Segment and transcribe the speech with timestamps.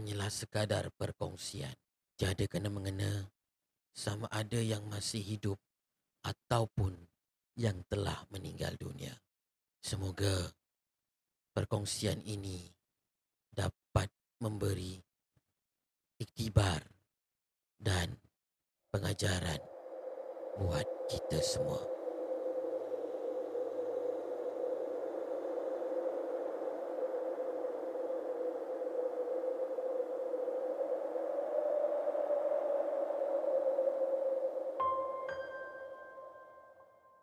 [0.00, 1.76] Hanyalah sekadar perkongsian.
[2.16, 3.28] Tiada kena mengena
[3.92, 5.60] sama ada yang masih hidup
[6.24, 6.96] ataupun
[7.60, 9.12] yang telah meninggal dunia.
[9.84, 10.48] Semoga
[11.52, 12.64] perkongsian ini
[13.52, 14.08] dapat
[14.40, 14.96] memberi
[16.16, 16.80] iktibar
[17.76, 18.16] dan
[18.88, 19.60] pengajaran
[20.64, 21.99] buat kita semua.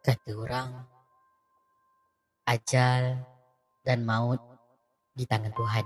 [0.08, 0.72] Kata orang,
[2.48, 3.28] ajal
[3.84, 4.40] dan maut
[5.12, 5.84] di tangan Tuhan.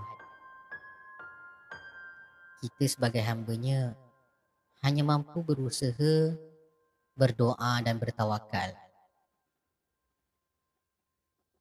[2.61, 3.97] Kita sebagai hambanya
[4.85, 6.37] hanya mampu berusaha,
[7.17, 8.77] berdoa dan bertawakal.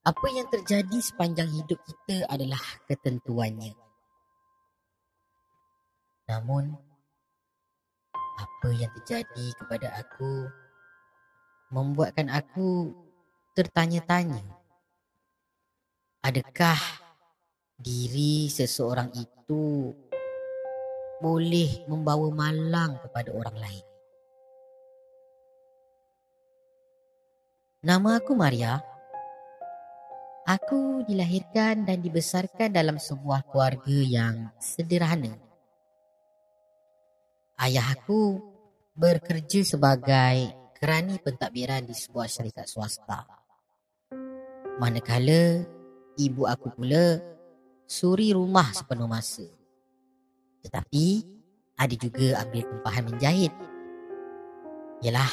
[0.05, 3.73] Apa yang terjadi sepanjang hidup kita adalah ketentuannya.
[6.29, 6.77] Namun,
[8.37, 10.60] apa yang terjadi kepada aku
[11.71, 12.91] membuatkan aku
[13.55, 14.43] tertanya-tanya.
[16.21, 16.77] Adakah
[17.79, 19.95] diri seseorang itu
[21.23, 23.85] boleh membawa malang kepada orang lain?
[27.81, 28.77] Nama aku Maria.
[30.45, 35.33] Aku dilahirkan dan dibesarkan dalam sebuah keluarga yang sederhana.
[37.57, 38.41] Ayah aku
[38.93, 43.21] bekerja sebagai kerani pentadbiran di sebuah syarikat swasta.
[44.81, 45.61] Manakala
[46.17, 47.21] ibu aku pula
[47.85, 49.45] suri rumah sepenuh masa.
[50.65, 51.05] Tetapi
[51.77, 53.53] ada juga ambil tempahan menjahit.
[55.05, 55.29] Yalah,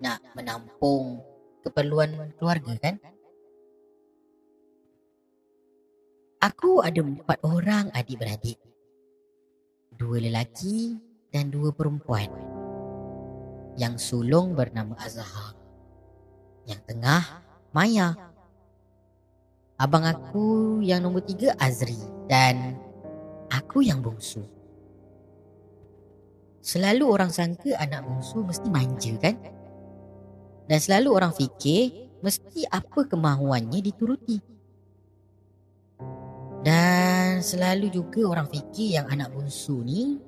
[0.00, 1.20] nak menampung
[1.60, 2.96] keperluan keluarga kan?
[6.40, 8.56] Aku ada empat orang adik-beradik.
[9.92, 10.96] Dua lelaki
[11.28, 12.51] dan dua perempuan.
[13.76, 15.56] Yang sulung bernama Azhar.
[16.68, 17.24] Yang tengah,
[17.72, 18.14] Maya.
[19.80, 21.98] Abang aku yang nombor tiga, Azri.
[22.28, 22.76] Dan
[23.50, 24.44] aku yang bongsu.
[26.62, 29.34] Selalu orang sangka anak bongsu mesti manja kan?
[30.70, 34.38] Dan selalu orang fikir mesti apa kemahuannya dituruti.
[36.62, 40.22] Dan selalu juga orang fikir yang anak bongsu ni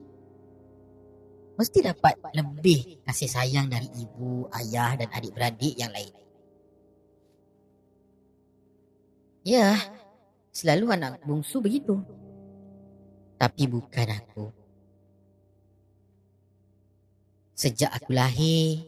[1.55, 6.11] mesti dapat lebih kasih sayang dari ibu, ayah dan adik-beradik yang lain.
[9.45, 9.77] Ya,
[10.51, 12.01] selalu anak bongsu begitu.
[13.37, 14.47] Tapi bukan aku.
[17.55, 18.83] Sejak aku lahir,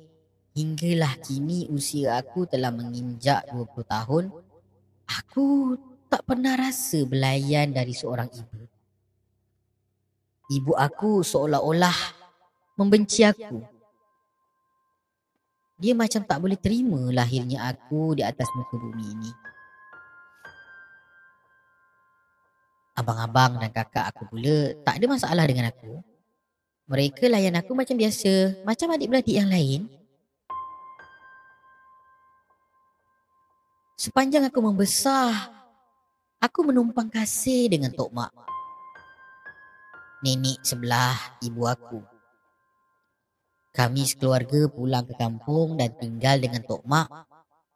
[0.57, 4.25] hinggalah kini usia aku telah menginjak 20 tahun,
[5.05, 5.77] aku
[6.09, 8.63] tak pernah rasa belayan dari seorang ibu.
[10.47, 12.16] Ibu aku seolah-olah
[12.77, 13.65] membenci aku.
[15.77, 19.33] Dia macam tak boleh terima lahirnya aku di atas muka bumi ini.
[22.97, 26.01] Abang-abang dan kakak aku pula tak ada masalah dengan aku.
[26.89, 29.91] Mereka layan aku macam biasa, macam adik-beradik yang lain.
[34.01, 35.51] Sepanjang aku membesar,
[36.41, 38.33] aku menumpang kasih dengan Tok Mak.
[40.25, 42.16] Nenek sebelah ibu aku.
[43.77, 47.13] Kami sekeluarga pulang ke kampung dan tinggal dengan Tok Mak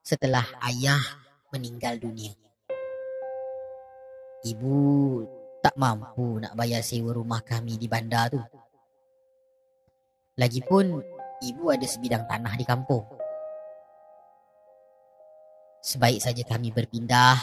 [0.01, 0.97] setelah ayah
[1.53, 2.33] meninggal dunia.
[4.41, 4.81] Ibu
[5.61, 8.41] tak mampu nak bayar sewa rumah kami di bandar tu.
[10.41, 11.05] Lagipun
[11.45, 13.05] ibu ada sebidang tanah di kampung.
[15.85, 17.37] Sebaik saja kami berpindah,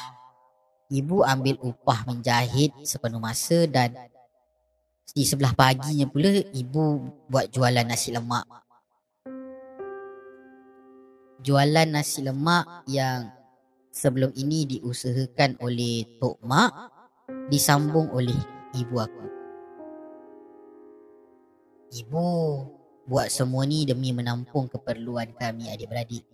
[0.90, 3.94] ibu ambil upah menjahit sepenuh masa dan
[5.16, 7.00] di sebelah paginya pula ibu
[7.32, 8.44] buat jualan nasi lemak.
[11.40, 13.32] Jualan nasi lemak yang
[13.94, 16.72] sebelum ini diusahakan oleh Tok Mak
[17.48, 18.36] disambung oleh
[18.76, 19.26] ibu aku.
[21.88, 22.28] Ibu
[23.08, 26.28] buat semua ni demi menampung keperluan kami adik-beradik.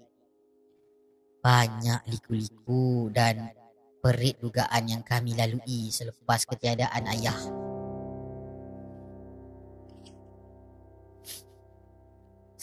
[1.44, 3.54] Banyak liku-liku dan
[4.02, 7.63] perit dugaan yang kami lalui selepas ketiadaan ayah.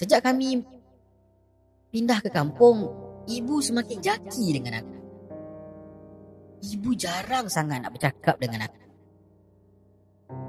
[0.00, 0.64] Sejak kami
[1.92, 2.88] pindah ke kampung,
[3.28, 4.96] ibu semakin jaki dengan aku.
[6.72, 8.80] Ibu jarang sangat nak bercakap dengan aku.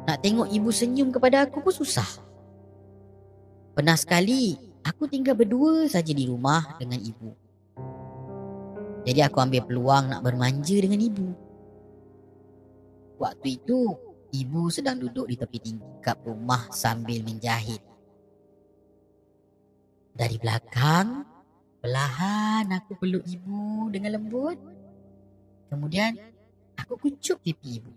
[0.07, 2.07] Nak tengok ibu senyum kepada aku pun susah.
[3.75, 4.55] Pernah sekali,
[4.87, 7.35] aku tinggal berdua saja di rumah dengan ibu.
[9.03, 11.27] Jadi aku ambil peluang nak bermanja dengan ibu.
[13.19, 13.99] Waktu itu,
[14.31, 17.90] ibu sedang duduk di tepi tingkap rumah sambil menjahit.
[20.11, 21.23] Dari belakang,
[21.79, 24.59] perlahan aku peluk ibu dengan lembut.
[25.71, 26.19] Kemudian,
[26.75, 27.93] aku kucuk pipi ibu.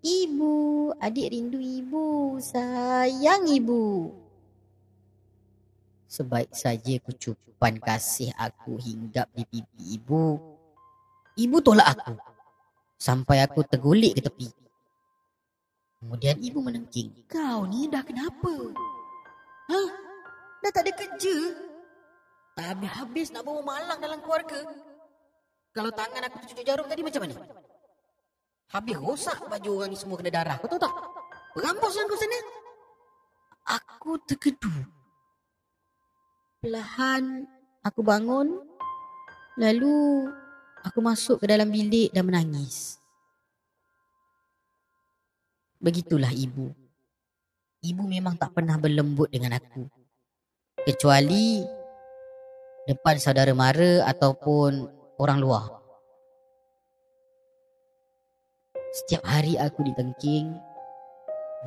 [0.00, 0.54] Ibu,
[0.96, 4.16] adik rindu ibu, sayang ibu.
[6.08, 10.40] Sebaik saja kucupan kasih aku hinggap di pipi ibu.
[11.36, 12.16] Ibu tolak aku.
[12.96, 14.48] Sampai aku tergulik ke tepi.
[16.00, 17.12] Kemudian ibu menengking.
[17.28, 18.72] Kau ni dah kenapa?
[19.68, 20.09] Hah?
[20.60, 21.36] Dah tak ada kerja?
[22.56, 24.60] Tak habis-habis nak bawa malang dalam keluarga.
[25.72, 27.36] Kalau tangan aku tercucuk jarum tadi macam mana?
[28.70, 30.56] Habis rosak baju orang ni semua kena darah.
[30.60, 30.94] Kau tahu tak?
[31.58, 32.38] Rampus yang kau sana.
[33.70, 34.70] Aku terkedu.
[36.60, 37.46] Perlahan
[37.82, 38.60] aku bangun.
[39.58, 40.28] Lalu
[40.84, 43.00] aku masuk ke dalam bilik dan menangis.
[45.80, 46.70] Begitulah ibu.
[47.80, 49.88] Ibu memang tak pernah berlembut dengan aku.
[50.80, 51.60] Kecuali
[52.88, 54.88] depan saudara mara ataupun
[55.20, 55.68] orang luar.
[58.88, 60.56] Setiap hari aku ditengking,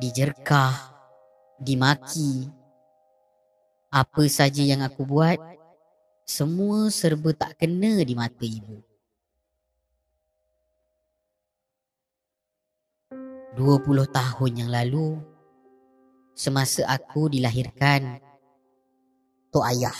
[0.02, 0.74] dijerkah,
[1.62, 2.50] dimaki.
[3.94, 5.38] Apa saja yang aku buat,
[6.26, 8.82] semua serba tak kena di mata ibu.
[13.54, 15.22] 20 tahun yang lalu,
[16.34, 18.33] semasa aku dilahirkan,
[19.54, 19.94] Tok Ayah.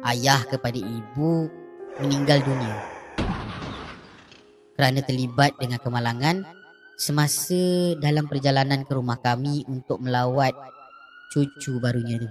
[0.00, 1.44] Ayah kepada ibu
[2.00, 2.72] meninggal dunia
[4.80, 6.40] kerana terlibat dengan kemalangan
[6.96, 10.56] semasa dalam perjalanan ke rumah kami untuk melawat
[11.36, 12.30] cucu barunya tu.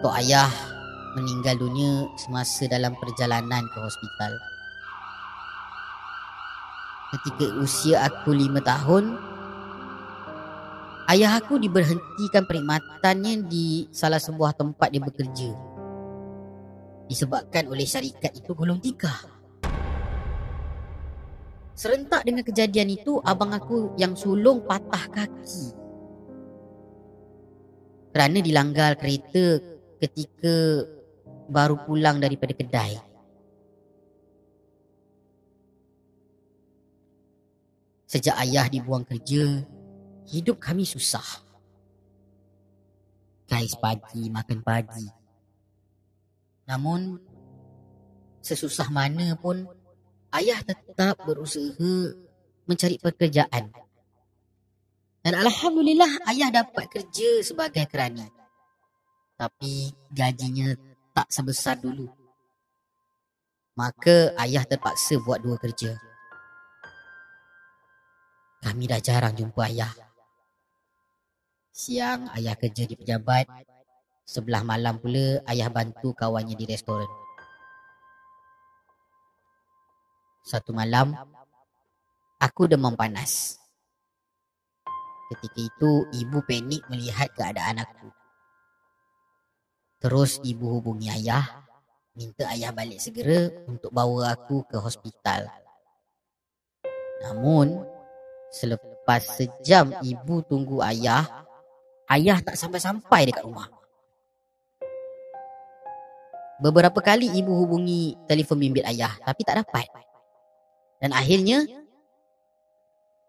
[0.00, 0.48] Tok ayah
[1.20, 4.32] meninggal dunia semasa dalam perjalanan ke hospital.
[7.12, 9.36] Ketika usia aku lima tahun,
[11.08, 15.50] ayah aku diberhentikan perkhidmatannya di salah sebuah tempat dia bekerja
[17.08, 19.40] disebabkan oleh syarikat itu gulung tikar.
[21.72, 25.72] Serentak dengan kejadian itu, abang aku yang sulung patah kaki.
[28.12, 29.62] Kerana dilanggar kereta
[30.02, 30.84] ketika
[31.48, 32.98] baru pulang daripada kedai.
[38.08, 39.62] Sejak ayah dibuang kerja,
[40.28, 41.24] hidup kami susah.
[43.48, 45.08] Kais pagi, makan pagi.
[46.68, 47.16] Namun
[48.44, 49.64] sesusah mana pun
[50.36, 52.12] ayah tetap berusaha
[52.68, 53.72] mencari pekerjaan.
[55.24, 58.28] Dan alhamdulillah ayah dapat kerja sebagai kerani.
[59.40, 60.76] Tapi gajinya
[61.16, 62.06] tak sebesar dulu.
[63.78, 65.96] Maka ayah terpaksa buat dua kerja.
[68.58, 70.07] Kami dah jarang jumpa ayah.
[71.78, 73.46] Siang ayah kerja di pejabat
[74.28, 77.08] Sebelah malam pula ayah bantu kawannya di restoran.
[80.44, 81.16] Satu malam,
[82.36, 83.56] aku demam panas.
[85.32, 88.12] Ketika itu, ibu panik melihat keadaan aku.
[90.04, 91.64] Terus ibu hubungi ayah,
[92.12, 95.48] minta ayah balik segera untuk bawa aku ke hospital.
[97.24, 97.80] Namun,
[98.52, 101.47] selepas sejam ibu tunggu ayah,
[102.12, 103.68] ayah tak sampai-sampai dekat rumah.
[106.58, 109.86] Beberapa kali ibu hubungi telefon bimbit ayah tapi tak dapat.
[110.98, 111.62] Dan akhirnya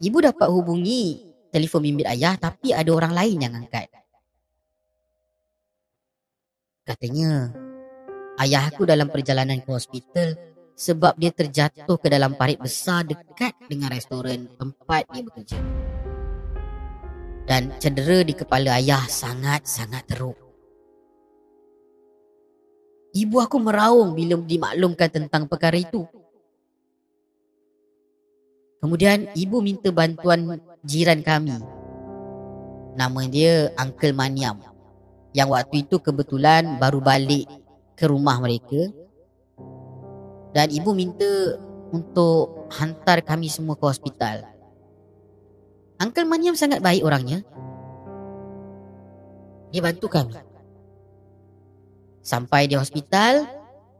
[0.02, 3.86] ibu dapat hubungi telefon bimbit ayah tapi ada orang lain yang angkat.
[6.90, 7.54] Katanya
[8.42, 10.34] ayah aku dalam perjalanan ke hospital
[10.74, 15.89] sebab dia terjatuh ke dalam parit besar dekat dengan restoran tempat dia bekerja.
[17.50, 20.38] Dan cedera di kepala ayah sangat-sangat teruk.
[23.10, 26.06] Ibu aku meraung bila dimaklumkan tentang perkara itu.
[28.78, 31.58] Kemudian ibu minta bantuan jiran kami.
[32.94, 34.62] Nama dia Uncle Maniam.
[35.34, 37.50] Yang waktu itu kebetulan baru balik
[37.98, 38.94] ke rumah mereka.
[40.54, 41.58] Dan ibu minta
[41.90, 44.59] untuk hantar kami semua ke hospital.
[46.00, 47.44] Uncle Maniam sangat baik orangnya.
[49.76, 50.32] Dia bantu kami.
[52.24, 53.44] Sampai di hospital,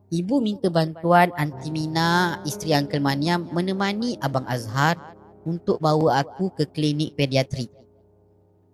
[0.08, 4.96] ibu minta bantuan Aunty Mina, isteri Uncle Maniam menemani Abang Azhar
[5.44, 7.68] untuk bawa aku ke klinik pediatrik.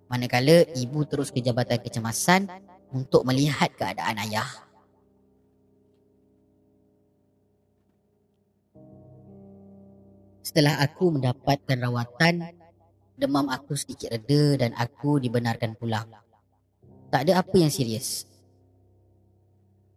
[0.06, 2.46] Manakala ibu terus ke Jabatan Kecemasan
[2.94, 4.48] untuk melihat keadaan ayah.
[10.46, 12.65] Setelah aku mendapatkan rawatan,
[13.16, 16.08] demam aku sedikit reda dan aku dibenarkan pulang.
[17.12, 18.28] Tak ada apa yang serius.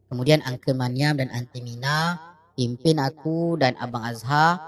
[0.08, 2.16] Kemudian Uncle Maniam dan Aunty Mina
[2.56, 4.58] pimpin aku dan Abang Azhar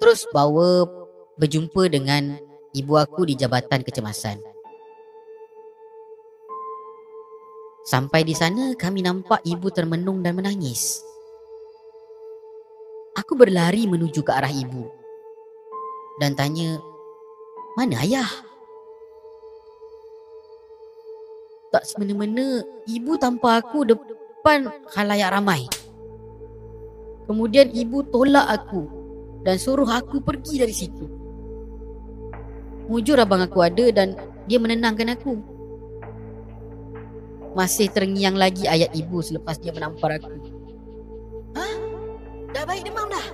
[0.00, 0.88] terus bawa
[1.36, 2.40] berjumpa dengan
[2.72, 4.40] ibu aku di Jabatan Kecemasan.
[7.84, 11.02] Sampai di sana kami nampak ibu termenung dan menangis.
[13.18, 15.00] Aku berlari menuju ke arah ibu
[16.20, 16.76] dan tanya,
[17.78, 18.30] "Mana ayah?"
[21.70, 25.70] Tak semena-mena ibu tanpa aku depan khalayak ramai.
[27.30, 28.90] Kemudian ibu tolak aku
[29.46, 31.06] dan suruh aku pergi dari situ.
[32.90, 34.18] Mujur abang aku ada dan
[34.50, 35.38] dia menenangkan aku.
[37.54, 40.34] Masih terngiang lagi ayat ibu selepas dia menampar aku.
[41.54, 41.66] Ha?
[42.50, 43.26] Dah baik demam dah?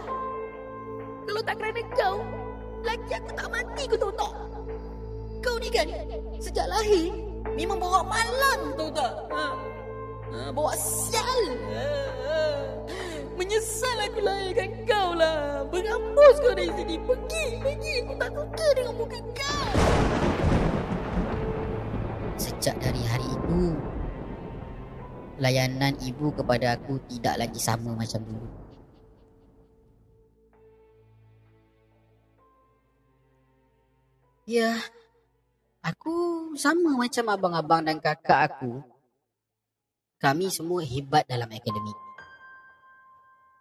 [1.25, 2.17] Kalau tak kerana kau,
[2.87, 4.33] lagi aku tak mati kau tahu tak?
[5.43, 5.87] Kau ni kan,
[6.39, 7.11] sejak lahir,
[7.59, 9.13] memang bawa malam tahu tak?
[9.35, 9.47] Ha?
[10.27, 11.43] Ha, bawa sial.
[13.37, 15.61] Menyesal aku lahirkan kau lah.
[15.69, 16.97] Berambus kau dari sini.
[17.05, 17.95] Pergi, pergi.
[18.07, 19.69] Aku tak suka dengan muka kau.
[22.41, 23.77] Sejak dari hari itu,
[25.37, 28.66] layanan ibu kepada aku tidak lagi sama macam dulu.
[34.47, 34.79] Ya,
[35.83, 38.79] aku sama macam abang-abang dan kakak aku.
[40.23, 41.99] Kami semua hebat dalam akademik.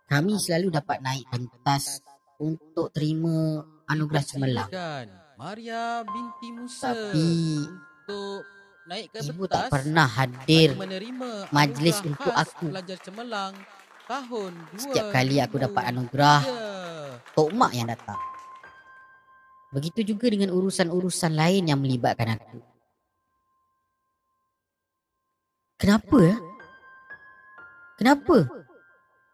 [0.05, 2.05] Kami selalu dapat naik pentas
[2.37, 4.69] untuk terima anugerah cemerlang.
[4.69, 5.09] Kan,
[5.41, 6.93] Maria binti Musa.
[6.93, 7.33] Tapi
[7.65, 8.45] untuk
[8.85, 12.69] naik ke ibu tak pernah hadir menerima majlis untuk aku.
[12.69, 13.57] Pelajar cemerlang
[14.05, 17.33] tahun Setiap kali aku dapat anugerah, 2003.
[17.33, 18.34] Tok Mak yang datang.
[19.75, 22.63] Begitu juga dengan urusan-urusan lain yang melibatkan aku.
[25.75, 26.17] Kenapa?
[26.23, 26.37] ya?
[27.99, 28.47] Kenapa?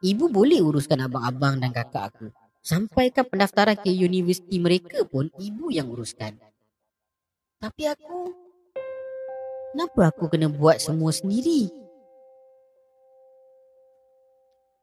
[0.01, 2.33] Ibu boleh uruskan abang-abang dan kakak aku.
[2.65, 6.33] Sampaikan pendaftaran ke universiti mereka pun ibu yang uruskan.
[7.61, 8.33] Tapi aku...
[9.77, 11.69] Kenapa aku kena buat semua sendiri?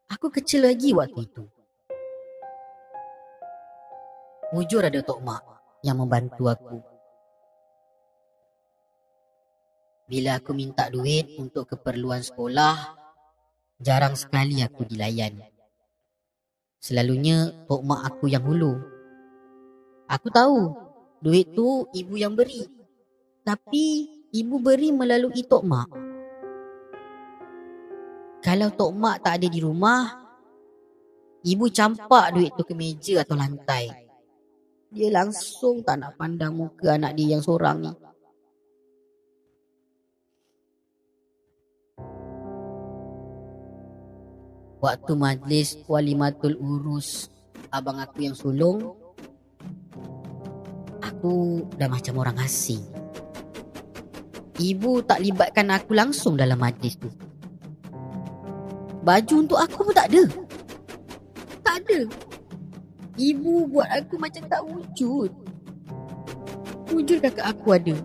[0.06, 1.44] Aku kecil lagi waktu itu.
[4.48, 5.42] Mujur ada Tok Mak
[5.84, 6.80] yang membantu aku.
[10.08, 12.96] Bila aku minta duit untuk keperluan sekolah,
[13.76, 15.36] jarang sekali aku dilayan.
[16.80, 18.72] Selalunya Tok Mak aku yang hulu.
[20.08, 20.72] Aku tahu
[21.20, 22.64] duit tu ibu yang beri.
[23.44, 25.88] Tapi ibu beri melalui Tok Mak.
[28.40, 30.08] Kalau Tok Mak tak ada di rumah,
[31.44, 34.07] ibu campak duit tu ke meja atau lantai.
[34.88, 37.92] Dia langsung tak nak pandang muka anak dia yang seorang ni.
[44.78, 47.28] Waktu majlis walimatul urus
[47.68, 48.96] abang aku yang sulung,
[51.04, 52.80] aku dah macam orang asing.
[54.56, 57.10] Ibu tak libatkan aku langsung dalam majlis tu.
[59.04, 60.22] Baju untuk aku pun tak ada.
[61.60, 62.27] Tak ada.
[63.18, 65.30] Ibu buat aku macam tak wujud.
[66.94, 67.98] Wujud kakak aku ada.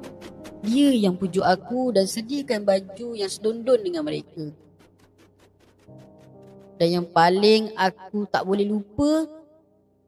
[0.66, 4.50] Dia yang pujuk aku dan sediakan baju yang sedondon dengan mereka.
[6.82, 9.30] Dan yang paling aku tak boleh lupa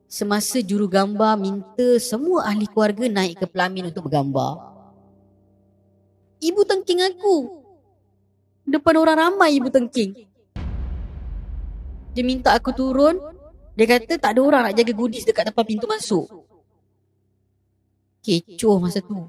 [0.10, 4.74] semasa juru gambar minta semua ahli keluarga naik ke pelamin untuk bergambar.
[6.42, 7.62] Ibu tengking aku.
[8.66, 10.26] Depan orang ramai ibu tengking.
[12.16, 13.35] Dia minta aku turun.
[13.76, 16.26] Dia kata tak ada orang nak jaga goodies dekat depan pintu masuk.
[18.24, 19.28] Kecoh masa tu.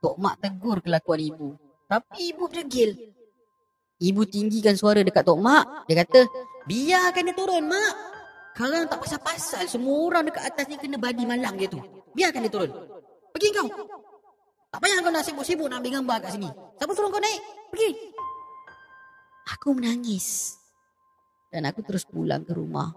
[0.00, 1.48] Tok Mak tegur kelakuan ibu.
[1.84, 2.96] Tapi ibu berdegil.
[4.00, 5.86] Ibu tinggikan suara dekat Tok Mak.
[5.86, 6.20] Dia kata,
[6.66, 7.94] biarkan dia turun, Mak.
[8.56, 11.78] Kalau tak pasal-pasal, semua orang dekat atas ni kena badi malang dia tu.
[12.16, 12.70] Biarkan dia turun.
[13.36, 13.68] Pergi kau.
[14.74, 16.50] Tak payah kau nak sibuk-sibuk nak ambil gambar kat sini.
[16.50, 17.40] Siapa suruh kau naik?
[17.70, 17.90] Pergi.
[19.54, 20.58] Aku menangis.
[21.54, 22.90] Dan aku terus pulang ke rumah.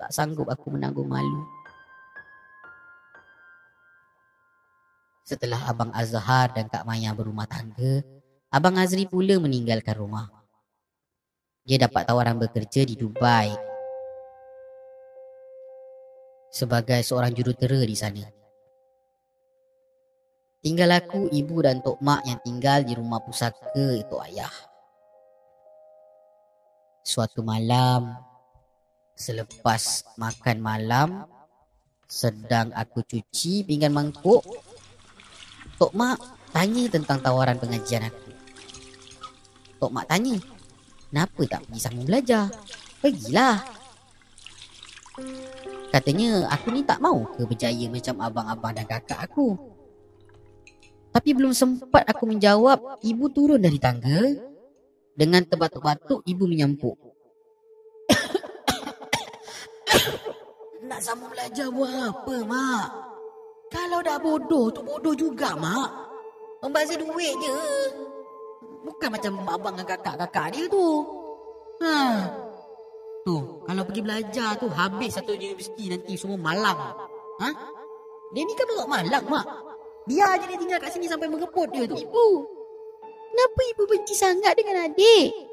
[0.00, 1.44] Tak sanggup aku menanggung malu.
[5.20, 8.00] Setelah Abang Azhar dan Kak Maya berumah tangga,
[8.48, 10.32] Abang Azri pula meninggalkan rumah.
[11.68, 13.52] Dia dapat tawaran bekerja di Dubai
[16.48, 18.24] sebagai seorang jurutera di sana.
[20.64, 24.75] Tinggal aku, ibu dan Tok Mak yang tinggal di rumah pusaka itu ayah.
[27.06, 28.18] Suatu malam,
[29.16, 31.24] Selepas makan malam,
[32.04, 34.44] sedang aku cuci pinggan mangkuk,
[35.80, 36.20] Tok Mak
[36.52, 38.28] tanya tentang tawaran pengajian aku.
[39.80, 40.36] Tok Mak tanya,
[41.08, 42.52] kenapa tak pergi sambung belajar?
[43.00, 43.56] Pergilah.
[45.88, 49.56] Katanya aku ni tak mau ke berjaya macam abang-abang dan kakak aku.
[51.08, 54.55] Tapi belum sempat aku menjawab, ibu turun dari tangga.
[55.16, 56.96] Dengan terbatuk-batuk, ibu menyampuk.
[60.84, 62.86] Nak sambung belajar buat apa, Mak?
[63.72, 65.90] Kalau dah bodoh tu bodoh juga, Mak.
[66.60, 67.58] Membazir duit je.
[68.84, 70.86] Bukan macam abang dan kakak-kakak dia tu.
[71.80, 71.96] Ha.
[73.26, 76.76] Tu, kalau pergi belajar tu habis satu universiti nanti semua malam.
[77.42, 77.48] Ha?
[78.36, 79.46] Dia ni kan bawa malam, Mak.
[80.06, 81.98] Biar je dia tinggal kat sini sampai mengeput dia tu.
[81.98, 82.26] Ibu,
[83.30, 85.46] kenapa ibu benci sangat dengan adik?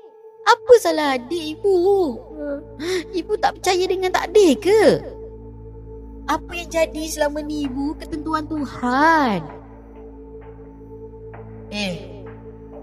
[0.44, 2.20] Apa salah adik ibu?
[3.20, 4.84] Ibu tak percaya dengan takdir ke?
[6.27, 9.39] Apa yang jadi selama ni ibu ketentuan Tuhan?
[11.72, 11.96] Eh,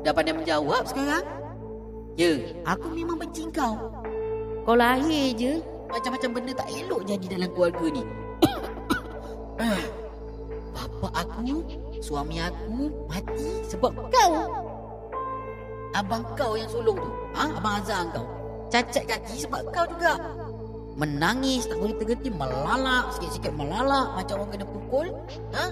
[0.01, 1.25] dah pandai menjawab sekarang?
[2.17, 3.77] Ya, aku memang benci kau.
[4.65, 8.05] Kau lahir je, macam-macam benda tak elok jadi dalam keluarga ni.
[10.77, 11.65] Bapa aku,
[12.01, 14.70] suami aku mati sebab kau.
[15.91, 17.51] Abang kau yang sulung tu, ha?
[17.51, 18.27] Abang Azhar kau.
[18.71, 20.15] Cacat kaki sebab kau juga.
[20.95, 25.07] Menangis tak boleh tergeti, melalak, sikit-sikit melalak macam orang kena pukul.
[25.57, 25.65] Ha?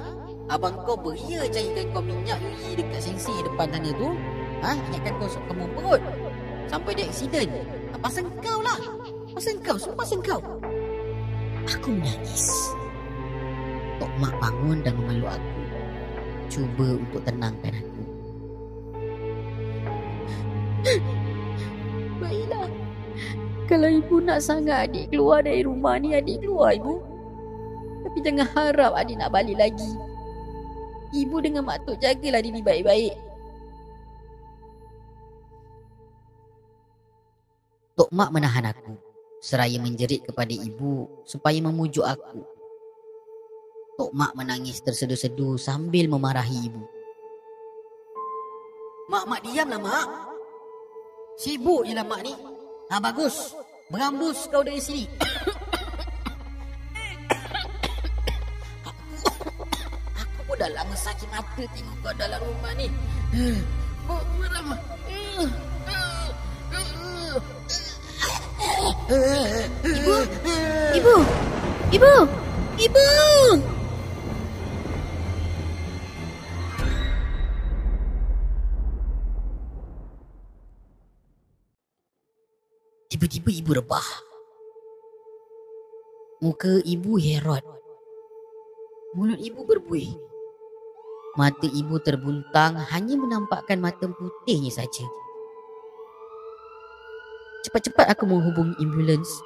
[0.50, 4.08] Abang kau beria cairkan kau minyak UI dekat sensi depan sana tu.
[4.66, 4.74] Ha?
[4.74, 6.02] Ingatkan kau kamu perut.
[6.66, 7.48] Sampai dia aksiden.
[7.94, 8.78] Ha, pasal kau lah.
[9.30, 10.40] Pasal kau, semua pasal kau.
[11.68, 12.74] Aku menangis.
[14.02, 15.60] Tok Mak bangun dan memeluk aku.
[16.48, 18.17] Cuba untuk tenangkan aku.
[22.22, 22.68] Baiklah.
[23.68, 27.02] Kalau ibu nak sangat adik keluar dari rumah ni, adik keluar ibu.
[28.06, 29.92] Tapi jangan harap adik nak balik lagi.
[31.12, 33.28] Ibu dengan mak tok jagalah diri baik-baik.
[37.98, 38.94] Tok Mak menahan aku.
[39.42, 42.46] Seraya menjerit kepada ibu supaya memujuk aku.
[43.98, 46.86] Tok Mak menangis tersedu-sedu sambil memarahi ibu.
[49.10, 50.27] Mak, Mak diamlah Mak.
[51.38, 52.34] Sibuk je lah Mak ni.
[52.90, 53.54] Ha bagus.
[53.94, 55.06] Berambus kau dari sini.
[60.18, 62.90] aku pun dah lama sakit mata tengok kau dalam rumah ni.
[64.10, 64.74] Beram.
[69.86, 70.16] Ibu!
[70.98, 71.14] Ibu!
[71.94, 72.14] Ibu!
[72.82, 73.77] Ibu!
[83.08, 84.04] Tiba-tiba ibu rebah.
[86.44, 87.64] Muka ibu herot.
[89.16, 90.12] Mulut ibu berbuih.
[91.40, 95.08] Mata ibu terbuntang hanya menampakkan mata putihnya saja.
[97.64, 99.40] Cepat-cepat aku menghubungi ambulans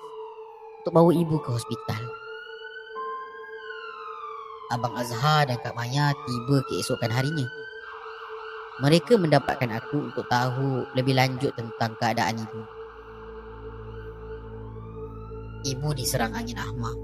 [0.82, 2.02] untuk bawa ibu ke hospital.
[4.74, 7.46] Abang Azhar dan Kak Maya tiba keesokan harinya.
[8.82, 12.81] Mereka mendapatkan aku untuk tahu lebih lanjut tentang keadaan ibu.
[15.62, 16.98] Ibu diserang angin ahmak.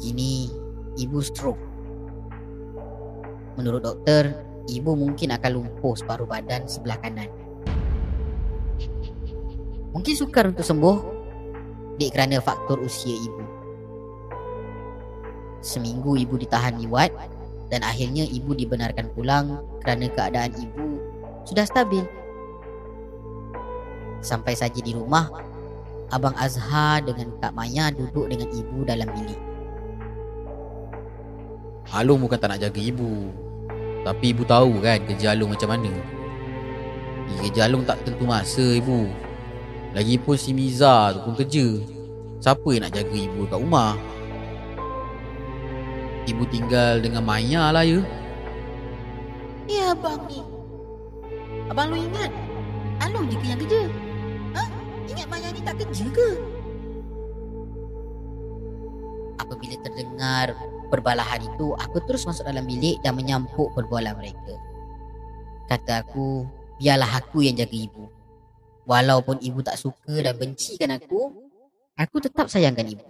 [0.00, 0.48] Kini
[0.96, 1.60] ibu stroke.
[3.60, 4.32] Menurut doktor,
[4.64, 7.28] ibu mungkin akan lumpuh separuh badan sebelah kanan.
[9.94, 10.98] Mungkin sukar untuk sembuh
[12.00, 13.44] dek kerana faktor usia ibu.
[15.62, 17.12] Seminggu ibu ditahan liwat
[17.70, 20.98] dan akhirnya ibu dibenarkan pulang kerana keadaan ibu
[21.44, 22.04] sudah stabil.
[24.24, 25.28] Sampai saja di rumah,
[26.14, 29.40] Abang Azhar dengan Kak Maya duduk dengan ibu dalam bilik.
[31.90, 33.34] Alung bukan tak nak jaga ibu.
[34.06, 35.90] Tapi ibu tahu kan kerja Alung macam mana.
[37.42, 39.10] Kerja Alung tak tentu masa ibu.
[39.90, 41.82] Lagipun si Miza tu pun kerja.
[42.38, 43.98] Siapa yang nak jaga ibu kat rumah?
[46.30, 47.98] Ibu tinggal dengan Maya lah ya.
[49.66, 50.46] Ya abang ni.
[51.74, 52.30] Abang lu ingat?
[53.02, 53.82] Alung je yang kerja?
[55.64, 56.28] Tak kerja ke?
[59.40, 60.54] Apabila terdengar
[60.92, 64.54] perbalahan itu, aku terus masuk dalam bilik dan menyampuk perbualan mereka.
[65.66, 66.44] Kata aku,
[66.78, 68.06] biarlah aku yang jaga ibu.
[68.84, 71.32] Walaupun ibu tak suka dan bencikan aku,
[71.96, 73.08] aku tetap sayangkan ibu.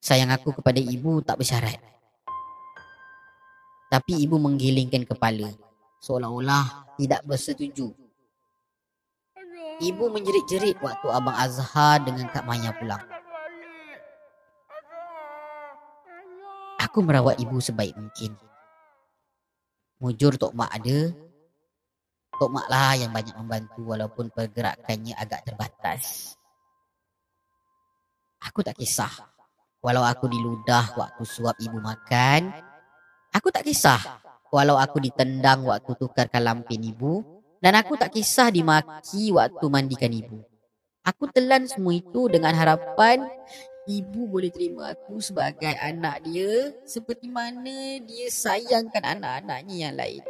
[0.00, 1.76] Sayang aku kepada ibu tak bersyarat.
[3.90, 5.50] Tapi ibu menggelingkan kepala
[6.00, 7.92] seolah-olah tidak bersetuju.
[9.80, 13.00] Ibu menjerit-jerit waktu Abang Azhar dengan Kak Maya pulang.
[16.84, 18.36] Aku merawat ibu sebaik mungkin.
[20.04, 21.16] Mujur Tok Mak ada.
[22.36, 26.36] Tok Mak lah yang banyak membantu walaupun pergerakannya agak terbatas.
[28.44, 29.32] Aku tak kisah.
[29.80, 32.52] Walau aku diludah waktu suap ibu makan.
[33.32, 34.20] Aku tak kisah.
[34.52, 37.39] Walau aku ditendang waktu tukarkan lampin ibu.
[37.60, 40.40] Dan aku tak kisah dimaki waktu mandikan ibu.
[41.04, 43.28] Aku telan semua itu dengan harapan
[43.84, 50.24] ibu boleh terima aku sebagai anak dia seperti mana dia sayangkan anak-anaknya yang lain.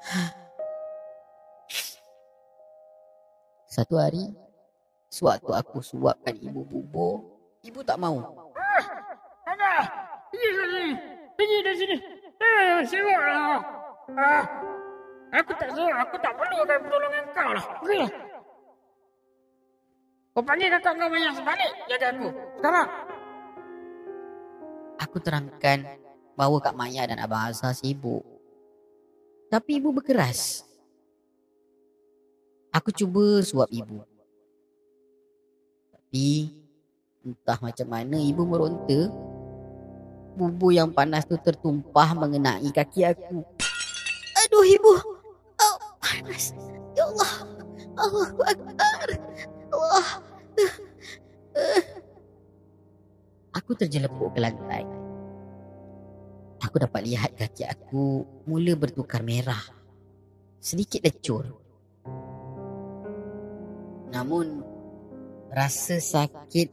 [3.70, 4.28] Satu hari,
[5.08, 7.24] sewaktu aku suapkan ibu bubur,
[7.64, 8.18] ibu tak mau.
[9.46, 9.72] Ana,
[10.28, 10.96] pergi sini.
[11.38, 11.96] Pergi dari sini.
[12.40, 13.62] Eh, sibuklah.
[14.16, 14.42] Ah,
[15.30, 17.64] aku tak suruh, aku tak perlukan pertolongan kau lah.
[17.78, 18.12] Pergilah.
[20.30, 22.28] Kau panggil kakak kau banyak sebalik jaga aku.
[22.58, 22.88] Sekarang.
[25.00, 25.78] Aku terangkan
[26.38, 28.22] bahawa Kak Maya dan Abang Azhar sibuk.
[29.50, 30.62] Tapi ibu berkeras.
[32.70, 34.06] Aku cuba suap ibu.
[35.90, 36.54] Tapi
[37.26, 39.10] entah macam mana ibu meronta.
[40.38, 43.42] Bubur yang panas tu tertumpah mengenai kaki aku.
[44.46, 45.19] Aduh ibu.
[46.20, 46.52] Panas.
[46.92, 47.32] Ya Allah.
[47.96, 49.08] Allahu Akbar.
[49.72, 50.08] Allah.
[53.56, 54.84] Aku terjelepuk ke lantai.
[56.60, 59.64] Aku dapat lihat kaki aku mula bertukar merah.
[60.60, 61.56] Sedikit lecur.
[64.12, 64.60] Namun,
[65.48, 66.68] rasa sakit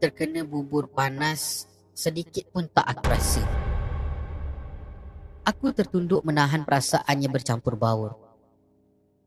[0.00, 3.44] terkena bubur panas sedikit pun tak aku rasa.
[5.44, 8.25] Aku tertunduk menahan perasaan yang bercampur baur.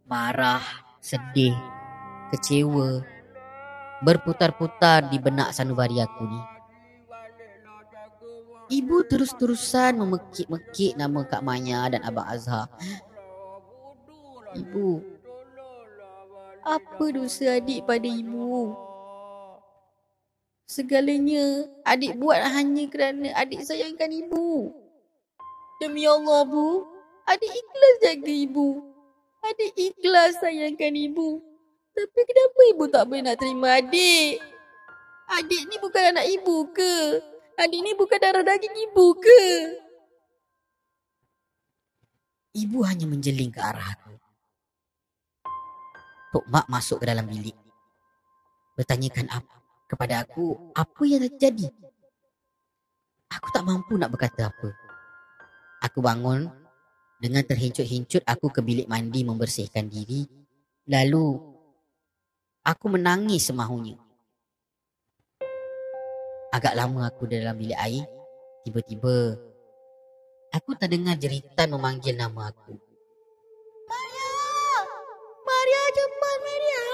[0.10, 0.66] Marah,
[0.98, 1.54] sedih,
[2.34, 3.06] kecewa,
[4.02, 6.42] berputar-putar di benak sanubari aku ni.
[8.74, 12.66] Ibu terus-terusan memekik-mekik nama Kak Maya dan Abang Azhar.
[14.58, 14.98] Ibu,
[16.66, 18.74] apa dosa adik pada ibu?
[20.66, 24.74] Segalanya adik buat hanya kerana adik sayangkan ibu.
[25.78, 26.82] Demi Allah, Bu.
[27.30, 28.89] Adik ikhlas jaga ibu.
[29.40, 31.40] Adik ikhlas sayangkan ibu.
[31.96, 34.40] Tapi kenapa ibu tak boleh nak terima adik?
[35.30, 36.96] Adik ni bukan anak ibu ke?
[37.60, 39.44] Adik ni bukan darah daging ibu ke?
[42.56, 44.14] Ibu hanya menjeling ke arah aku.
[46.30, 47.56] Tok Mak masuk ke dalam bilik.
[48.76, 49.56] Bertanyakan apa
[49.90, 51.68] kepada aku apa yang terjadi.
[53.34, 54.70] Aku tak mampu nak berkata apa.
[55.86, 56.50] Aku bangun
[57.20, 60.24] dengan terhincut-hincut aku ke bilik mandi membersihkan diri.
[60.88, 61.36] Lalu
[62.64, 64.00] aku menangis semahunya.
[66.50, 68.08] Agak lama aku dalam bilik air.
[68.64, 69.36] Tiba-tiba
[70.50, 72.74] aku terdengar jeritan memanggil nama aku.
[73.86, 74.34] Maria!
[75.46, 76.86] Maria cepat Maria!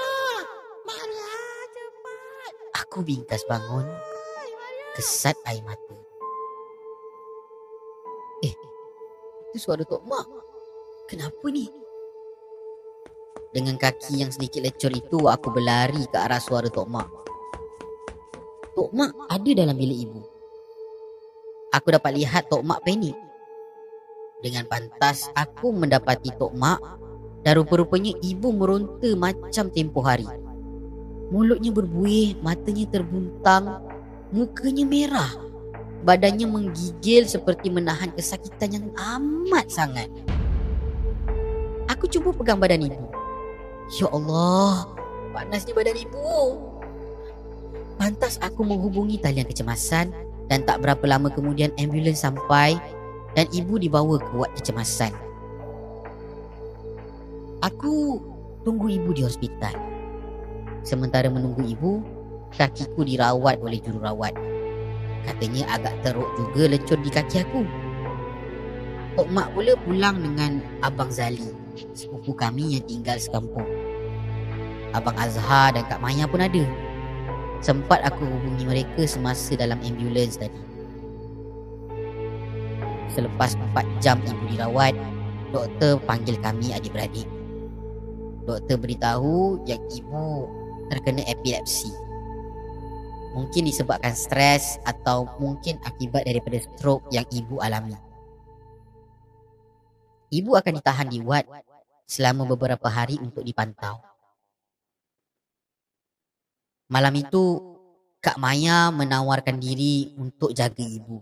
[0.84, 1.34] Maria
[1.72, 2.52] cepat!
[2.84, 3.86] Aku bingkas bangun.
[4.98, 6.15] Kesat air mata.
[9.56, 10.26] Itu suara Tok Mak.
[11.08, 11.64] Kenapa ni?
[13.56, 17.08] Dengan kaki yang sedikit lecur itu, aku berlari ke arah suara Tok Mak.
[18.76, 20.20] Tok Mak ada dalam bilik ibu.
[21.72, 23.16] Aku dapat lihat Tok Mak panik.
[24.44, 26.80] Dengan pantas, aku mendapati Tok Mak
[27.40, 30.28] dan rupa-rupanya ibu meronta macam tempoh hari.
[31.32, 33.80] Mulutnya berbuih, matanya terbuntang,
[34.36, 35.45] mukanya merah.
[36.06, 40.06] Badannya menggigil seperti menahan kesakitan yang amat sangat.
[41.90, 43.10] Aku cuba pegang badan ibu.
[43.90, 44.86] Ya Allah,
[45.34, 46.62] panasnya badan ibu.
[47.98, 50.14] Pantas aku menghubungi talian kecemasan
[50.46, 52.78] dan tak berapa lama kemudian ambulans sampai
[53.34, 55.10] dan ibu dibawa ke wad kecemasan.
[57.66, 58.22] Aku
[58.62, 59.74] tunggu ibu di hospital.
[60.86, 61.98] Sementara menunggu ibu,
[62.54, 64.55] kakiku dirawat oleh jururawat.
[65.24, 67.62] Katanya agak teruk juga lecur di kaki aku.
[69.16, 71.48] Tok Mak pula pulang dengan Abang Zali,
[71.96, 73.64] sepupu kami yang tinggal sekampung.
[74.92, 76.64] Abang Azhar dan Kak Maya pun ada.
[77.64, 80.60] Sempat aku hubungi mereka semasa dalam ambulans tadi.
[83.08, 84.92] Selepas 4 jam ibu dirawat,
[85.48, 87.24] doktor panggil kami adik-beradik.
[88.44, 90.44] Doktor beritahu yang ibu
[90.92, 91.88] terkena epilepsi.
[93.36, 97.92] Mungkin disebabkan stres atau mungkin akibat daripada stroke yang ibu alami.
[100.32, 101.44] Ibu akan ditahan di wad
[102.08, 104.00] selama beberapa hari untuk dipantau.
[106.88, 107.76] Malam itu,
[108.24, 111.20] Kak Maya menawarkan diri untuk jaga ibu.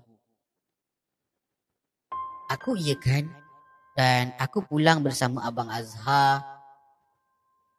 [2.52, 3.26] Aku iakan
[3.96, 6.44] dan aku pulang bersama Abang Azhar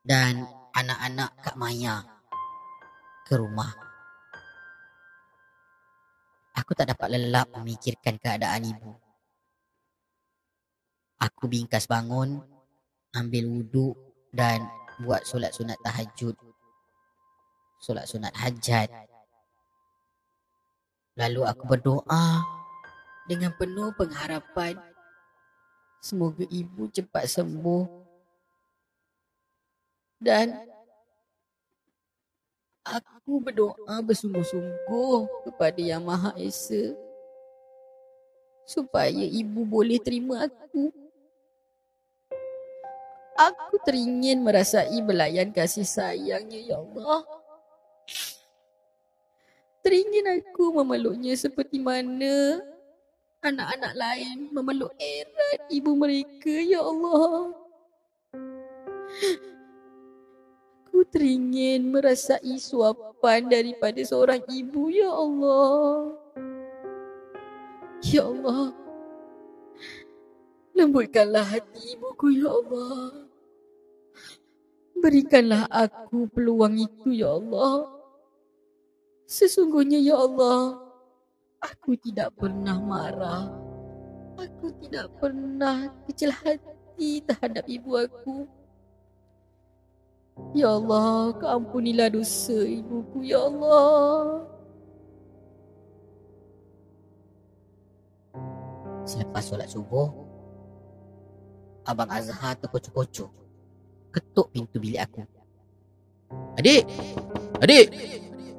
[0.04, 0.44] dan
[0.74, 2.04] anak-anak Kak Maya
[3.30, 3.85] ke rumah.
[6.56, 8.96] Aku tak dapat lelap memikirkan keadaan ibu.
[11.20, 12.40] Aku bingkas bangun,
[13.12, 13.96] ambil wuduk
[14.32, 14.64] dan
[15.04, 16.36] buat solat sunat tahajud.
[17.80, 18.88] Solat sunat hajat.
[21.16, 22.44] Lalu aku berdoa
[23.28, 24.76] dengan penuh pengharapan
[26.04, 27.84] semoga ibu cepat sembuh.
[30.20, 30.75] Dan
[32.86, 36.94] aku berdoa bersungguh-sungguh kepada Yang Maha Esa
[38.66, 40.94] supaya ibu boleh terima aku.
[43.36, 47.28] Aku teringin merasai belayan kasih sayangnya, Ya Allah.
[49.84, 52.64] Teringin aku memeluknya seperti mana
[53.44, 57.54] anak-anak lain memeluk erat ibu mereka, Ya Allah.
[60.96, 66.16] Aku teringin merasai suapan daripada seorang ibu, Ya Allah.
[68.00, 68.72] Ya Allah.
[70.72, 73.28] Lembutkanlah hati ibuku, Ya Allah.
[74.96, 77.92] Berikanlah aku peluang itu, Ya Allah.
[79.28, 80.80] Sesungguhnya, Ya Allah,
[81.60, 83.52] aku tidak pernah marah.
[84.40, 88.48] Aku tidak pernah kecil hati terhadap ibu aku.
[90.56, 94.44] Ya Allah, keampunilah dosa ibuku, Ya Allah.
[99.08, 100.12] Selepas solat subuh,
[101.88, 103.32] Abang Azhar terkocok-kocok.
[104.12, 105.24] Ketuk pintu bilik aku.
[106.60, 106.84] Adik!
[107.62, 107.88] Adik!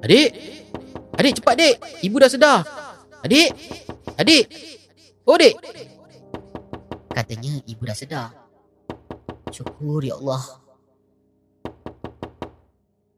[0.01, 0.31] Adik!
[1.17, 1.75] Adik cepat dek!
[2.05, 2.61] Ibu dah sedar!
[3.25, 3.51] Adik!
[4.17, 4.45] Adik!
[5.27, 5.59] Oh dek!
[7.11, 8.31] Katanya ibu dah sedar.
[9.51, 10.66] Syukur ya Allah.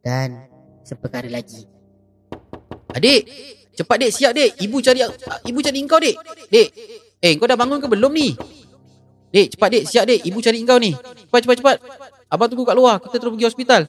[0.08, 0.48] Dan
[0.88, 1.68] seperkara lagi.
[2.96, 3.28] Adik!
[3.76, 4.56] Cepat dek, siap dek!
[4.56, 5.04] Ibu cari
[5.44, 6.16] ibu cari engkau dek!
[6.48, 6.68] Dek!
[7.20, 8.32] Eh, kau dah bangun ke belum ni?
[9.28, 10.24] Dek, cepat dek, siap dek!
[10.24, 10.96] Ibu cari engkau ni!
[10.96, 11.76] Cepat, cepat, cepat!
[12.32, 13.82] Abang tunggu kat luar, kita terus pergi hospital.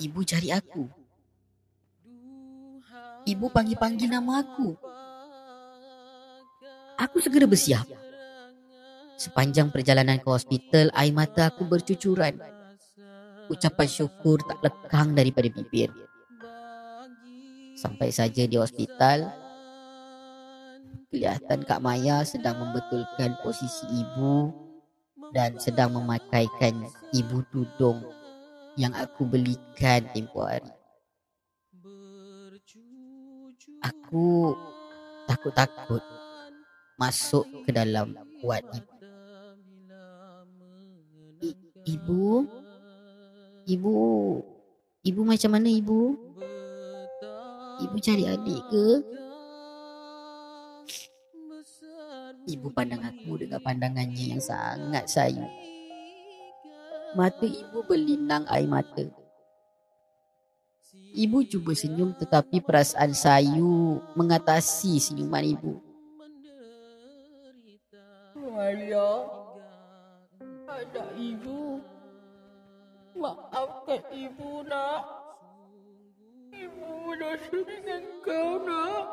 [0.00, 0.82] Ibu cari aku.
[3.28, 4.72] Ibu panggil-panggil nama aku.
[7.04, 7.84] Aku segera bersiap.
[9.20, 12.59] Sepanjang perjalanan ke hospital, air mata aku bercucuran.
[13.50, 15.90] Ucapan syukur tak lekang daripada bibir.
[17.74, 19.26] Sampai saja di hospital,
[21.10, 24.54] kelihatan Kak Maya sedang membetulkan posisi ibu
[25.34, 28.06] dan sedang memakaikan ibu tudung
[28.78, 30.70] yang aku belikan tempoh hari.
[33.82, 34.54] Aku
[35.26, 36.04] takut-takut
[37.00, 38.94] masuk ke dalam wad ibu.
[41.40, 42.59] I- ibu?
[43.70, 43.94] Ibu?
[45.06, 46.18] Ibu macam mana ibu?
[47.86, 48.86] Ibu cari adik ke?
[52.50, 55.46] Ibu pandang aku dengan pandangannya yang sangat sayu.
[57.14, 59.06] Mata ibu berlinang air mata.
[61.14, 65.78] Ibu cuba senyum tetapi perasaan sayu mengatasi senyuman ibu.
[68.34, 69.30] Maria,
[70.66, 71.78] ada ibu.
[73.20, 75.04] Maafkan ibu nak.
[76.56, 79.04] Ibu berdosa dengan kau nak.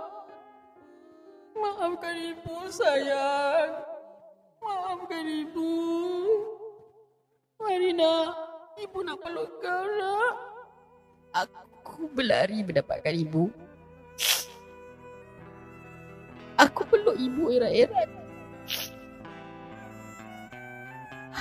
[1.51, 3.83] Maafkan ibu sayang.
[4.63, 5.71] Maafkan ibu.
[7.59, 8.31] Mari nak.
[8.79, 10.33] Ibu nak peluk kau nak.
[11.35, 13.51] Aku berlari mendapatkan ibu.
[16.55, 18.07] Aku peluk ibu erat-erat.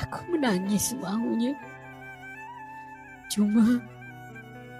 [0.02, 1.54] Aku menangis semahunya.
[3.36, 3.84] Cuma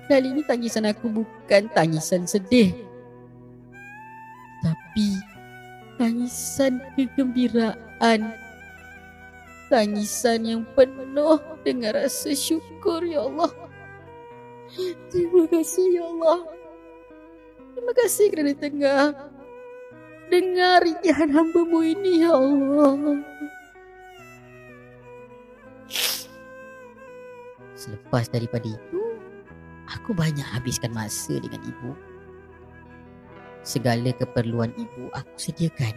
[0.08, 2.72] kali ini tangisan aku bukan tangisan sedih.
[4.64, 5.20] Tapi
[6.00, 8.32] tangisan kegembiraan.
[9.68, 13.52] Tangisan yang penuh dengan rasa syukur ya Allah.
[15.12, 16.40] Terima kasih ya Allah.
[17.76, 19.04] Terima kasih kerana tengah
[20.32, 23.20] dengar rintihan hamba-Mu ini ya Allah.
[27.86, 29.00] Selepas daripada itu,
[29.86, 31.94] aku banyak habiskan masa dengan ibu.
[33.62, 35.94] Segala keperluan ibu aku sediakan.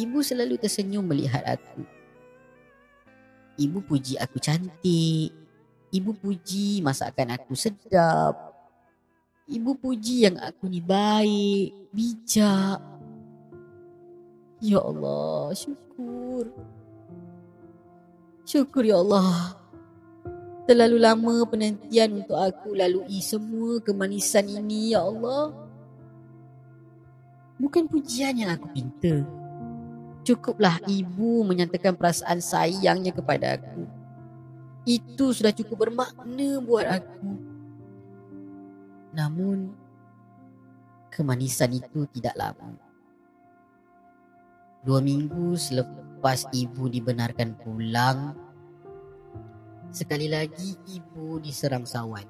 [0.00, 1.84] Ibu selalu tersenyum melihat aku.
[3.60, 5.36] Ibu puji aku cantik.
[5.92, 8.34] Ibu puji masakan aku sedap.
[9.44, 12.80] Ibu puji yang aku ni baik, bijak.
[14.64, 16.48] Ya Allah, syukur.
[18.48, 19.63] Syukur ya Allah.
[20.64, 25.52] Terlalu lama penantian untuk aku lalui semua kemanisan ini, ya Allah.
[27.60, 29.28] Bukan pujian yang aku minta.
[30.24, 33.84] Cukuplah ibu menyatakan perasaan sayangnya kepada aku.
[34.88, 37.30] Itu sudah cukup bermakna buat aku.
[39.12, 39.68] Namun,
[41.12, 42.72] kemanisan itu tidak lama.
[44.80, 48.32] Dua minggu selepas ibu dibenarkan pulang,
[49.94, 52.26] sekali lagi ibu diserang sawan.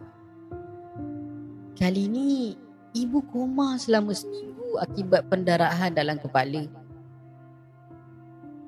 [1.75, 2.53] Kali ini,
[2.93, 6.69] ibu koma selama seminggu akibat pendarahan dalam kepala.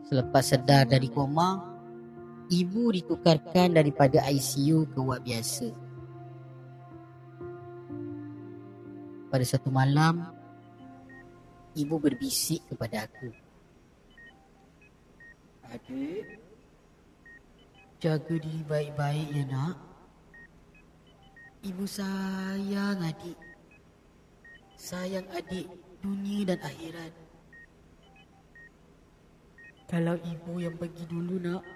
[0.08, 1.60] Selepas sedar dari koma,
[2.48, 5.68] ibu ditukarkan daripada ICU ke wad biasa.
[9.28, 10.24] Pada satu malam,
[11.76, 13.28] ibu berbisik kepada aku.
[15.66, 16.45] Adik,
[18.06, 19.74] jaga diri baik-baik ya nak.
[21.66, 23.34] Ibu sayang adik.
[24.78, 25.66] Sayang adik
[25.98, 27.10] dunia dan akhirat.
[29.90, 31.66] Kalau ibu yang pergi dulu nak.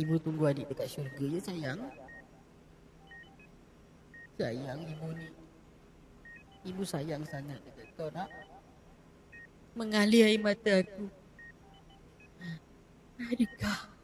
[0.00, 1.80] Ibu tunggu adik dekat syurga ya sayang.
[4.40, 5.28] Sayang ibu ni.
[6.64, 8.32] Ibu sayang sangat dekat kau nak.
[9.76, 11.12] Mengalir air mata aku.
[13.20, 13.99] Adakah?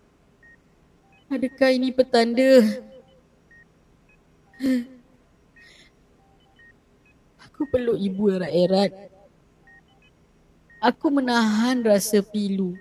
[1.37, 2.65] Adakah ini petanda?
[7.45, 8.89] Aku peluk ibu erat-erat.
[10.81, 12.73] Aku menahan rasa pilu.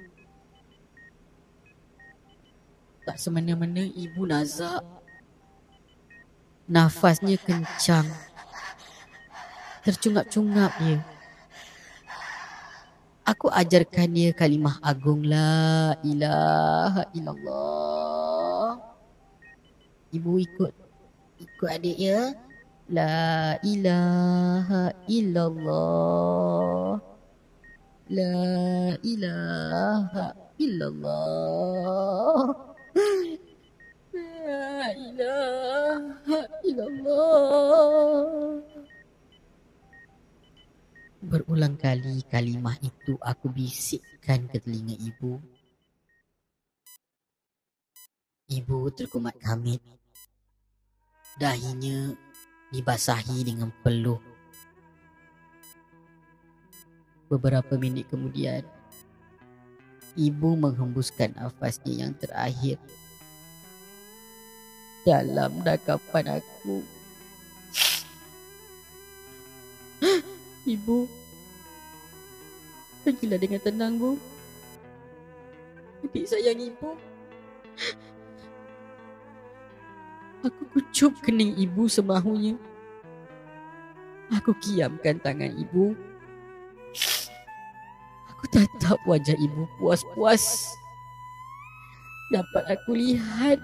[3.04, 4.88] Tak semena-mena ibu nazak.
[6.64, 8.08] Nafasnya kencang.
[9.84, 11.04] Tercungap-cungap dia.
[13.28, 18.35] Aku ajarkan dia kalimah agung la ilaha illallah.
[20.14, 20.74] Ibu ikut.
[21.42, 22.36] Ikut adik ya.
[22.94, 27.02] La ilaha illallah.
[28.14, 28.38] La
[29.02, 30.26] ilaha
[30.62, 32.46] illallah.
[34.14, 38.62] La ilaha illallah.
[41.26, 45.42] Berulang kali kalimah itu aku bisikkan ke telinga ibu.
[48.46, 49.82] Ibu terkumat kamit.
[51.42, 52.14] Dahinya
[52.70, 54.22] dibasahi dengan peluh.
[57.26, 58.62] Beberapa minit kemudian,
[60.14, 62.78] ibu menghembuskan nafasnya yang terakhir
[65.10, 66.86] dalam dakapan aku.
[70.70, 71.10] Ibu,
[73.02, 74.22] pergilah dengan tenang, Bu.
[76.06, 77.15] Adik sayang ibu.
[80.46, 82.54] Aku kucup kening ibu semahunya.
[84.30, 85.98] Aku kiamkan tangan ibu.
[88.30, 90.70] Aku tatap wajah ibu puas-puas.
[92.30, 93.58] Dapat aku lihat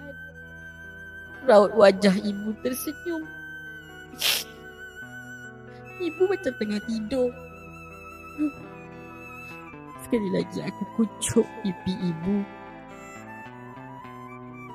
[1.46, 3.22] raut wajah ibu tersenyum.
[6.02, 7.30] Ibu macam tengah tidur.
[10.02, 12.42] Sekali lagi aku kucuk pipi ibu.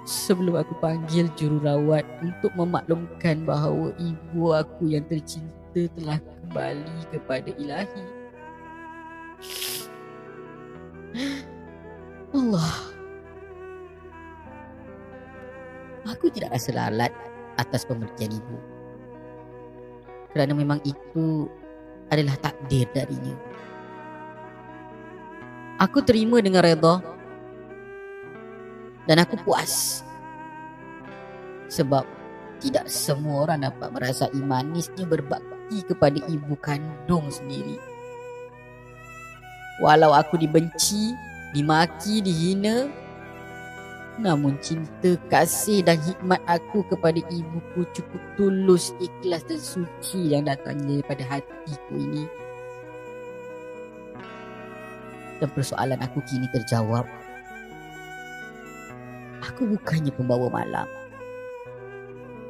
[0.07, 8.03] Sebelum aku panggil jururawat untuk memaklumkan bahawa ibu aku yang tercinta telah kembali kepada ilahi.
[12.31, 12.71] Allah.
[16.07, 17.11] Aku tidak rasa lalat
[17.59, 18.77] atas pemberian ibu
[20.37, 21.49] kerana memang itu
[22.13, 23.33] adalah takdir darinya.
[25.81, 27.01] Aku terima dengan redha
[29.09, 30.05] dan aku puas
[31.67, 32.03] sebab
[32.57, 37.77] tidak semua orang dapat merasai manisnya berbakti kepada ibu kandung sendiri.
[39.77, 41.13] Walau aku dibenci,
[41.53, 42.89] dimaki, dihina,
[44.17, 51.05] Namun cinta, kasih dan hikmat aku kepada ibuku cukup tulus, ikhlas dan suci yang datangnya
[51.05, 52.25] daripada hatiku ini.
[55.37, 57.05] Dan persoalan aku kini terjawab.
[59.45, 60.89] Aku bukannya pembawa malam.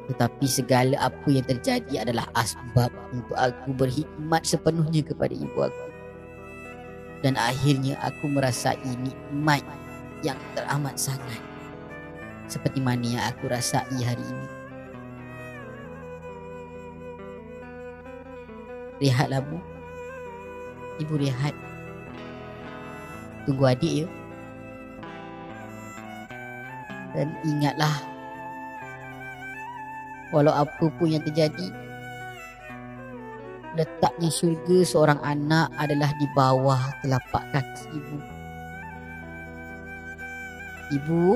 [0.08, 5.86] Tetapi segala apa yang terjadi adalah asbab untuk aku berhikmat sepenuhnya kepada ibu aku.
[7.20, 9.60] Dan akhirnya aku merasai nikmat
[10.24, 11.42] yang teramat sangat.
[12.48, 14.48] Seperti mana yang aku rasai hari ini.
[18.98, 19.60] Rehatlah Bu.
[20.98, 21.54] Ibu rehat.
[23.44, 24.06] Tunggu adik ya.
[27.12, 28.17] Dan ingatlah
[30.28, 31.72] Walau apa pun yang terjadi
[33.78, 38.18] Letaknya syurga seorang anak adalah di bawah telapak kaki ibu.
[40.98, 41.26] Ibu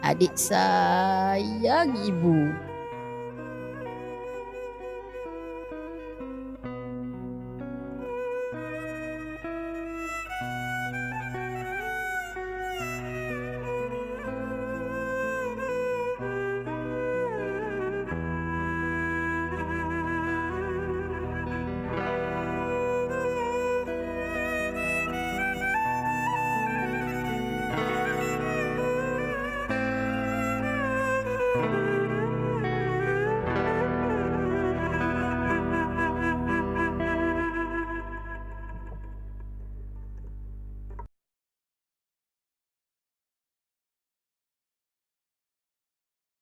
[0.00, 2.69] Adik sayang ibu